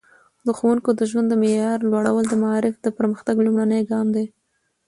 د 0.45 0.47
ښوونکو 0.57 0.89
د 0.99 1.01
ژوند 1.09 1.27
د 1.29 1.33
معیار 1.43 1.77
لوړول 1.83 2.25
د 2.29 2.35
معارف 2.43 2.75
د 2.81 2.87
پرمختګ 2.97 3.35
لومړنی 3.45 3.81
ګام 3.91 4.07
دی. 4.15 4.25